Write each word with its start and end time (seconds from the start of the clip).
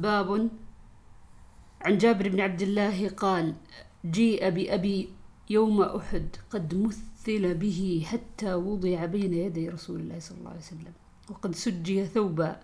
باب 0.00 0.50
عن 1.80 1.98
جابر 1.98 2.28
بن 2.28 2.40
عبد 2.40 2.62
الله 2.62 3.08
قال 3.08 3.54
جيء 4.06 4.50
بأبي 4.50 5.08
يوم 5.50 5.82
أحد 5.82 6.36
قد 6.50 6.74
مثل 6.74 7.54
به 7.54 8.06
حتى 8.06 8.54
وضع 8.54 9.04
بين 9.04 9.34
يدي 9.34 9.68
رسول 9.68 10.00
الله 10.00 10.18
صلى 10.18 10.38
الله 10.38 10.50
عليه 10.50 10.60
وسلم 10.60 10.92
وقد 11.30 11.54
سجي 11.54 12.06
ثوبا 12.06 12.60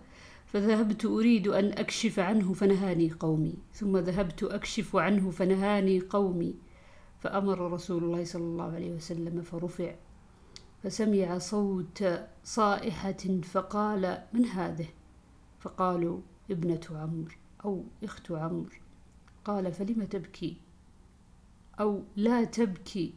فذهبت 0.47 1.05
أريد 1.05 1.49
أن 1.49 1.73
أكشف 1.73 2.19
عنه 2.19 2.53
فنهاني 2.53 3.11
قومي 3.11 3.55
ثم 3.73 3.97
ذهبت 3.97 4.43
أكشف 4.43 4.97
عنه 4.97 5.31
فنهاني 5.31 6.01
قومي 6.01 6.55
فأمر 7.21 7.73
رسول 7.73 8.05
الله 8.05 8.25
صلى 8.25 8.43
الله 8.43 8.73
عليه 8.75 8.93
وسلم 8.93 9.43
فرفع 9.43 9.95
فسمع 10.83 11.39
صوت 11.39 12.05
صائحة 12.45 13.41
فقال 13.43 14.23
من 14.33 14.45
هذه؟ 14.45 14.87
فقالوا 15.61 16.21
ابنة 16.51 16.81
عمرو 16.91 17.35
أو 17.65 17.85
إخت 18.05 18.31
عمرو 18.31 18.71
قال 19.45 19.73
فلم 19.73 20.05
تبكي؟ 20.05 20.57
أو 21.81 22.03
لا 22.17 22.45
تبكي. 22.45 23.15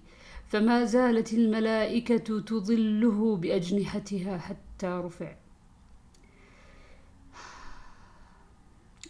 فما 0.48 0.86
زالت 0.86 1.34
الملائكة 1.34 2.40
تظله 2.40 3.36
بأجنحتها 3.36 4.38
حتى 4.38 4.88
رفع. 4.88 5.36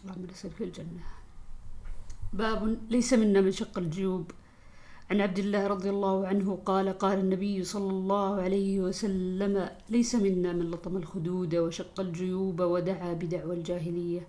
اللهم 0.03 0.25
نسأل 0.25 0.51
في 0.51 0.63
الجنة. 0.63 1.03
باب 2.33 2.77
ليس 2.89 3.13
منا 3.13 3.41
من 3.41 3.51
شق 3.51 3.77
الجيوب. 3.77 4.31
عن 5.09 5.21
عبد 5.21 5.39
الله 5.39 5.67
رضي 5.67 5.89
الله 5.89 6.27
عنه 6.27 6.55
قال 6.65 6.89
قال 6.89 7.19
النبي 7.19 7.63
صلى 7.63 7.89
الله 7.89 8.41
عليه 8.41 8.79
وسلم 8.79 9.69
ليس 9.89 10.15
منا 10.15 10.53
من 10.53 10.71
لطم 10.71 10.97
الخدود 10.97 11.55
وشق 11.55 11.99
الجيوب 11.99 12.61
ودعا 12.61 13.13
بدعوى 13.13 13.55
الجاهلية. 13.55 14.27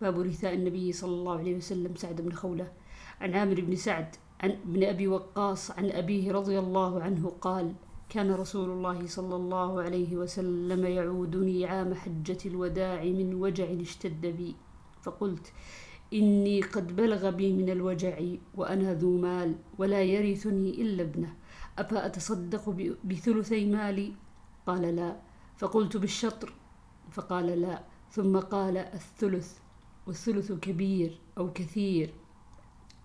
باب 0.00 0.20
رثاء 0.20 0.54
النبي 0.54 0.92
صلى 0.92 1.14
الله 1.14 1.38
عليه 1.38 1.56
وسلم 1.56 1.94
سعد 1.96 2.20
بن 2.20 2.32
خولة. 2.32 2.72
عن 3.20 3.34
عامر 3.34 3.60
بن 3.60 3.76
سعد 3.76 4.16
عن 4.40 4.50
ابن 4.50 4.84
أبي 4.84 5.08
وقاص 5.08 5.70
عن 5.70 5.90
أبيه 5.90 6.32
رضي 6.32 6.58
الله 6.58 7.02
عنه 7.02 7.32
قال 7.40 7.72
كان 8.08 8.30
رسول 8.30 8.70
الله 8.70 9.06
صلى 9.06 9.36
الله 9.36 9.82
عليه 9.82 10.16
وسلم 10.16 10.86
يعودني 10.86 11.66
عام 11.66 11.94
حجة 11.94 12.38
الوداع 12.46 13.04
من 13.04 13.34
وجع 13.34 13.66
اشتد 13.80 14.26
بي. 14.26 14.54
فقلت 15.02 15.52
إني 16.12 16.60
قد 16.60 16.96
بلغ 16.96 17.30
بي 17.30 17.52
من 17.52 17.70
الوجع 17.70 18.20
وأنا 18.54 18.94
ذو 18.94 19.16
مال 19.16 19.54
ولا 19.78 20.02
يرثني 20.02 20.82
إلا 20.82 21.02
ابنه. 21.02 21.34
أفأتصدق 21.78 22.94
بثلثي 23.04 23.66
مالي؟ 23.66 24.12
قال 24.66 24.96
لا. 24.96 25.16
فقلت 25.56 25.96
بالشطر؟ 25.96 26.52
فقال 27.10 27.46
لا. 27.46 27.84
ثم 28.10 28.38
قال 28.38 28.76
الثلث 28.76 29.58
والثلث 30.06 30.52
كبير 30.52 31.18
أو 31.38 31.52
كثير. 31.52 32.14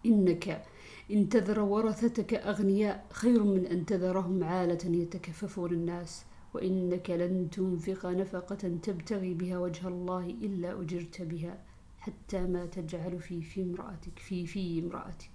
إنك 0.06 0.64
إن 1.12 1.30
تذر 1.30 1.60
ورثتك 1.60 2.34
أغنياء 2.34 3.06
خير 3.12 3.44
من 3.44 3.66
أن 3.66 3.86
تذرهم 3.86 4.44
عالة 4.44 4.86
يتكففون 4.86 5.72
الناس. 5.72 6.26
وإنك 6.54 7.10
لن 7.10 7.50
تنفق 7.50 8.06
نفقة 8.06 8.78
تبتغي 8.84 9.34
بها 9.34 9.58
وجه 9.60 9.88
الله 9.88 10.26
إلا 10.26 10.82
أجرت 10.82 11.22
بها. 11.22 11.77
حتى 12.08 12.48
ما 12.48 12.66
تجعل 12.66 13.20
في 13.20 13.42
في 13.42 13.62
امرأتك 13.62 14.20
في 14.20 14.46
في 14.48 14.80
امرأتك. 14.80 15.32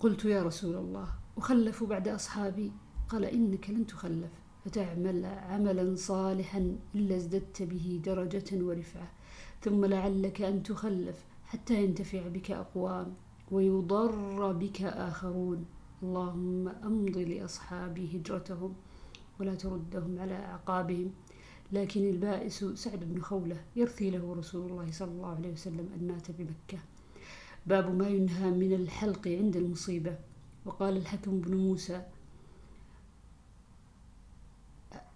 قلت 0.00 0.24
يا 0.24 0.42
رسول 0.42 0.76
الله 0.76 1.08
أخلف 1.38 1.84
بعد 1.84 2.08
أصحابي؟ 2.08 2.72
قال 3.08 3.24
إنك 3.24 3.70
لن 3.70 3.86
تخلف 3.86 4.30
فتعمل 4.64 5.24
عملا 5.24 5.96
صالحا 5.96 6.76
إلا 6.94 7.16
ازددت 7.16 7.62
به 7.62 8.00
درجة 8.04 8.64
ورفعة. 8.64 9.10
ثم 9.62 9.84
لعلك 9.84 10.42
أن 10.42 10.62
تخلف 10.62 11.24
حتى 11.44 11.84
ينتفع 11.84 12.28
بك 12.28 12.50
أقوام 12.50 13.14
ويضر 13.50 14.52
بك 14.52 14.82
آخرون. 14.82 15.66
اللهم 16.02 16.68
أمض 16.68 17.18
لأصحابي 17.18 18.16
هجرتهم 18.16 18.74
ولا 19.40 19.54
تردهم 19.54 20.18
على 20.18 20.34
أعقابهم. 20.34 21.10
لكن 21.72 22.10
البائس 22.10 22.64
سعد 22.64 23.04
بن 23.04 23.20
خولة 23.22 23.64
يرثي 23.76 24.10
له 24.10 24.34
رسول 24.34 24.70
الله 24.70 24.92
صلى 24.92 25.10
الله 25.10 25.34
عليه 25.34 25.52
وسلم 25.52 25.88
أن 26.00 26.06
مات 26.06 26.30
بمكة. 26.30 26.78
باب 27.66 27.94
ما 27.94 28.08
ينهى 28.08 28.50
من 28.50 28.72
الحلق 28.72 29.28
عند 29.28 29.56
المصيبة. 29.56 30.18
وقال 30.66 30.96
الحكم 30.96 31.40
بن 31.40 31.56
موسى 31.56 32.02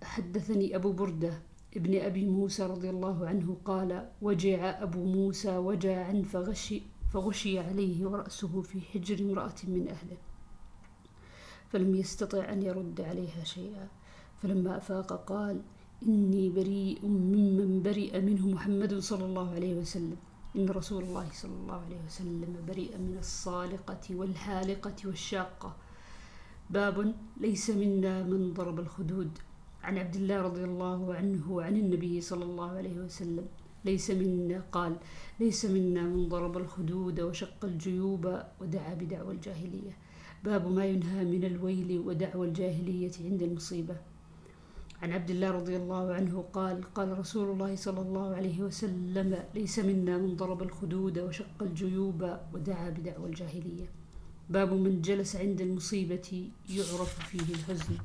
حدثني 0.03 0.77
أبو 0.77 0.93
بردة 0.93 1.43
ابن 1.77 2.01
أبي 2.01 2.29
موسى 2.29 2.67
رضي 2.67 2.91
الله 2.91 3.27
عنه 3.27 3.57
قال 3.65 4.09
وجع 4.23 4.83
أبو 4.83 5.05
موسى 5.05 5.57
وجعا 5.57 6.23
فغشي, 6.23 6.83
فغشي 7.13 7.59
عليه 7.59 8.07
ورأسه 8.07 8.63
في 8.63 8.81
حجر 8.81 9.25
امرأة 9.25 9.55
من 9.65 9.89
أهله. 9.89 10.17
فلم 11.71 11.95
يستطع 11.95 12.53
أن 12.53 12.63
يرد 12.63 13.01
عليها 13.01 13.45
شيئا. 13.45 13.89
فلما 14.43 14.77
أفاق 14.77 15.25
قال 15.25 15.63
إني 16.07 16.51
بريء 16.51 17.07
ممن 17.07 17.83
برئ 17.83 18.21
منه 18.21 18.49
محمد 18.49 18.99
صلى 18.99 19.25
الله 19.25 19.55
عليه 19.55 19.75
وسلم. 19.75 20.17
إن 20.57 20.69
رسول 20.69 21.03
الله 21.05 21.27
صلى 21.33 21.57
الله 21.63 21.81
عليه 21.87 22.01
وسلم 22.07 22.53
بريء 22.69 22.99
من 22.99 23.17
الصالقة 23.19 24.05
والحالقة 24.11 24.97
والشاقة. 25.05 25.77
باب 26.71 27.15
ليس 27.41 27.71
منا 27.71 28.23
من 28.23 28.53
ضرب 28.53 28.81
الخدود. 28.81 29.31
عن 29.83 29.99
عبد 29.99 30.17
الله 30.17 30.43
رضي 30.43 30.65
الله 30.65 31.15
عنه 31.15 31.63
عن 31.63 31.77
النبي 31.77 32.21
صلى 32.21 32.45
الله 32.45 32.71
عليه 32.71 32.97
وسلم. 32.99 33.47
ليس 33.84 34.11
منا 34.11 34.63
قال 34.73 34.97
ليس 35.41 35.65
منا 35.65 36.03
من 36.03 36.29
ضرب 36.29 36.57
الخدود 36.57 37.21
وشق 37.21 37.65
الجيوب 37.65 38.25
ودعا 38.61 38.95
بدعوى 38.95 39.33
الجاهلية. 39.34 39.95
باب 40.45 40.71
ما 40.71 40.84
ينهى 40.87 41.25
من 41.25 41.45
الويل 41.45 41.99
ودعوى 41.99 42.49
الجاهلية 42.49 43.13
عند 43.25 43.43
المصيبة. 43.43 44.12
عن 45.03 45.13
عبد 45.13 45.31
الله 45.31 45.51
رضي 45.51 45.77
الله 45.77 46.15
عنه 46.15 46.45
قال 46.53 46.95
قال 46.95 47.19
رسول 47.19 47.51
الله 47.51 47.77
صلى 47.77 48.01
الله 48.01 48.35
عليه 48.35 48.63
وسلم 48.63 49.45
ليس 49.55 49.79
منا 49.79 50.19
من 50.19 50.37
ضرب 50.37 50.63
الخدود 50.63 51.19
وشق 51.19 51.63
الجيوب 51.63 52.37
ودعا 52.55 52.91
بدعوى 52.91 53.29
الجاهلية. 53.29 53.87
باب 54.51 54.73
من 54.73 55.03
جلس 55.03 55.37
عند 55.37 55.61
المصيبة 55.61 56.51
يعرف 56.71 57.19
فيه 57.29 57.55
الحزن. 57.55 57.99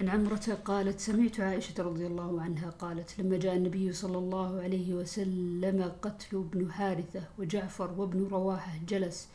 عن 0.00 0.08
عمرة 0.08 0.58
قالت 0.64 1.00
سمعت 1.00 1.40
عائشة 1.40 1.82
رضي 1.82 2.06
الله 2.06 2.42
عنها 2.42 2.70
قالت 2.70 3.20
لما 3.20 3.36
جاء 3.36 3.56
النبي 3.56 3.92
صلى 3.92 4.18
الله 4.18 4.60
عليه 4.62 4.94
وسلم 4.94 5.92
قتل 6.02 6.36
ابن 6.36 6.72
حارثة 6.72 7.22
وجعفر 7.38 7.90
وابن 8.00 8.26
رواحة 8.26 8.72
جلس 8.88 9.28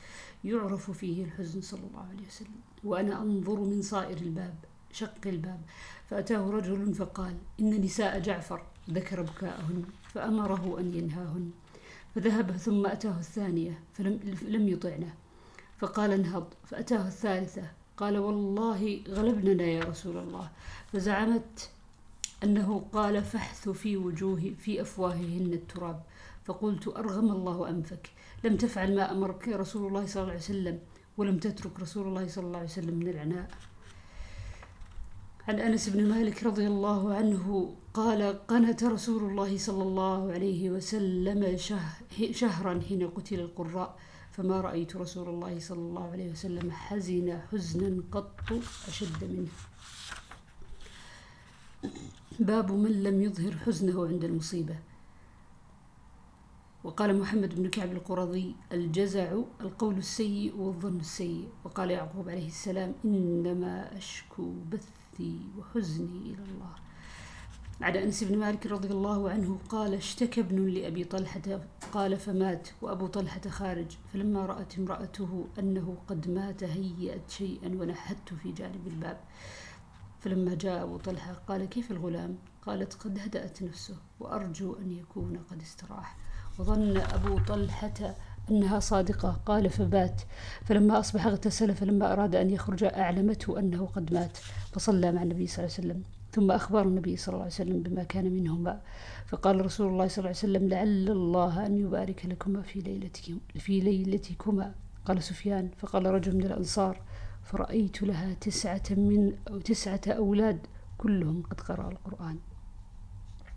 يعرف 0.43 0.91
فيه 0.91 1.23
الحزن 1.23 1.61
صلى 1.61 1.79
الله 1.89 2.07
عليه 2.09 2.27
وسلم. 2.27 2.55
وأنا 2.83 3.21
أنظر 3.21 3.59
من 3.59 3.81
صائر 3.81 4.17
الباب 4.17 4.55
شق 4.91 5.27
الباب 5.27 5.61
فأتاه 6.09 6.49
رجل 6.49 6.93
فقال 6.93 7.37
إن 7.59 7.81
نساء 7.81 8.19
جعفر 8.19 8.61
ذكر 8.89 9.21
بكاءهن 9.21 9.83
فأمره 10.13 10.79
أن 10.79 10.93
ينهاهن. 10.93 11.51
فذهب 12.15 12.51
ثم 12.51 12.85
أتاه 12.85 13.19
الثانية 13.19 13.79
فلم 13.93 14.19
لم 14.41 14.69
يطعنه 14.69 15.13
فقال 15.77 16.11
انهض. 16.11 16.53
فأتاه 16.65 17.07
الثالثة 17.07 17.71
قال 17.97 18.17
والله 18.17 19.01
غلبننا 19.09 19.63
يا 19.63 19.83
رسول 19.83 20.17
الله. 20.17 20.49
فزعمت 20.93 21.69
أنه 22.43 22.85
قال 22.93 23.23
فحث 23.23 23.69
في 23.69 23.97
وجوه 23.97 24.53
في 24.59 24.81
أفواههن 24.81 25.53
التراب. 25.53 26.03
فقلت 26.45 26.87
أرغم 26.87 27.31
الله 27.31 27.69
أنفك. 27.69 28.09
لم 28.43 28.57
تفعل 28.57 28.95
ما 28.95 29.11
أمرك 29.11 29.47
رسول 29.47 29.87
الله 29.87 30.05
صلى 30.05 30.21
الله 30.21 30.33
عليه 30.33 30.41
وسلم 30.41 30.79
ولم 31.17 31.37
تترك 31.37 31.79
رسول 31.79 32.07
الله 32.07 32.27
صلى 32.27 32.45
الله 32.45 32.57
عليه 32.57 32.69
وسلم 32.69 32.95
من 32.95 33.07
العناء. 33.07 33.47
عن 35.47 35.59
أنس 35.59 35.89
بن 35.89 36.09
مالك 36.09 36.43
رضي 36.43 36.67
الله 36.67 37.13
عنه 37.13 37.75
قال 37.93 38.47
قنت 38.47 38.83
رسول 38.83 39.29
الله 39.29 39.57
صلى 39.57 39.83
الله 39.83 40.31
عليه 40.31 40.69
وسلم 40.69 41.57
شهرا 42.31 42.81
حين 42.89 43.07
قتل 43.09 43.39
القراء. 43.39 43.97
فما 44.35 44.61
رأيت 44.61 44.95
رسول 44.95 45.29
الله 45.29 45.59
صلى 45.59 45.79
الله 45.79 46.11
عليه 46.11 46.31
وسلم 46.31 46.71
حزن 46.71 47.39
حزنا 47.51 48.03
قط 48.11 48.51
أشد 48.87 49.23
منه. 49.23 49.53
باب 52.39 52.71
من 52.71 53.03
لم 53.03 53.21
يظهر 53.21 53.55
حزنه 53.57 54.07
عند 54.07 54.23
المصيبة. 54.23 54.79
وقال 56.83 57.19
محمد 57.19 57.55
بن 57.55 57.69
كعب 57.69 57.91
القرظي 57.91 58.55
الجزع 58.71 59.39
القول 59.61 59.97
السيء 59.97 60.55
والظن 60.55 60.99
السيء. 60.99 61.49
وقال 61.63 61.91
يعقوب 61.91 62.29
عليه 62.29 62.47
السلام 62.47 62.93
إنما 63.05 63.97
أشكو 63.97 64.51
بثي 64.71 65.39
وحزني 65.57 66.35
إلى 66.35 66.43
الله. 66.43 66.75
بعد 67.81 67.97
أنس 67.97 68.23
بن 68.23 68.37
مالك 68.37 68.67
رضي 68.67 68.87
الله 68.87 69.29
عنه 69.29 69.59
قال 69.69 69.93
اشتكى 69.93 70.41
ابن 70.41 70.65
لأبي 70.65 71.03
طلحة 71.03 71.41
قال 71.91 72.17
فمات. 72.17 72.67
وأبو 72.81 73.07
طلحة 73.07 73.41
خارج. 73.49 73.97
فلما 74.13 74.45
رأت 74.45 74.77
امرأته 74.77 75.47
أنه 75.59 75.97
قد 76.07 76.29
مات 76.29 76.63
هيأت 76.63 77.29
شيئا 77.29 77.67
ونحت 77.67 78.33
في 78.43 78.51
جانب 78.51 78.87
الباب. 78.87 79.17
فلما 80.19 80.55
جاء 80.55 80.83
أبو 80.83 80.97
طلحة 80.97 81.33
قال 81.33 81.65
كيف 81.65 81.91
الغلام؟ 81.91 82.35
قالت 82.61 82.93
قد 82.93 83.19
هدأت 83.19 83.63
نفسه 83.63 83.95
وأرجو 84.19 84.73
أن 84.73 84.91
يكون 84.91 85.39
قد 85.51 85.61
استراح. 85.61 86.17
وظن 86.59 86.97
أبو 86.97 87.39
طلحة 87.47 88.15
أنها 88.51 88.79
صادقة 88.79 89.41
قال 89.45 89.69
فبات. 89.69 90.21
فلما 90.65 90.99
أصبح 90.99 91.25
اغتسل 91.25 91.75
فلما 91.75 92.13
أراد 92.13 92.35
أن 92.35 92.49
يخرج 92.49 92.83
أعلمته 92.83 93.59
أنه 93.59 93.85
قد 93.85 94.13
مات 94.13 94.37
فصلى 94.73 95.11
مع 95.11 95.23
النبي 95.23 95.47
صلى 95.47 95.65
الله 95.65 95.75
عليه 95.77 95.87
وسلم. 95.87 96.03
ثم 96.35 96.51
أخبر 96.51 96.81
النبي 96.81 97.17
صلى 97.17 97.33
الله 97.33 97.43
عليه 97.43 97.53
وسلم 97.53 97.79
بما 97.81 98.03
كان 98.03 98.33
منهما. 98.33 98.81
فقال 99.27 99.65
رسول 99.65 99.87
الله 99.87 100.07
صلى 100.07 100.17
الله 100.17 100.29
عليه 100.29 100.37
وسلم 100.37 100.69
لعل 100.69 101.09
الله 101.09 101.65
أن 101.65 101.77
يبارك 101.77 102.25
لكما 102.25 102.61
في 102.61 102.79
ليلتكم 102.79 103.39
في 103.59 103.79
ليلتكما. 103.79 104.75
قال 105.05 105.23
سفيان. 105.23 105.69
فقال 105.77 106.05
رجل 106.05 106.35
من 106.37 106.45
الأنصار 106.45 107.01
فرأيت 107.43 108.03
لها 108.03 108.33
تسعة 108.33 108.83
من 108.89 109.33
أو 109.49 109.59
تسعة 109.59 110.01
أولاد 110.07 110.59
كلهم 110.97 111.43
قد 111.43 111.61
قرأ 111.61 111.91
القرآن. 111.91 112.37